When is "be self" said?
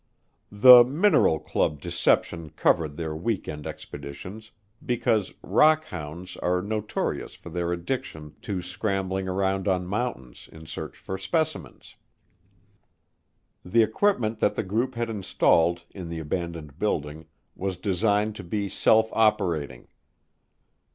18.43-19.11